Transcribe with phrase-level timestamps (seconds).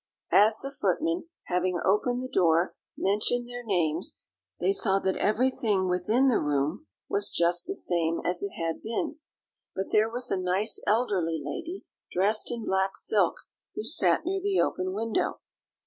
[0.33, 4.19] As the footman, having opened the door, mentioned their names,
[4.59, 9.17] they saw that everything within the room was just the same as it had been.
[9.75, 13.35] But there was a nice elderly lady, dressed in black silk,
[13.75, 15.41] who sat near the open window.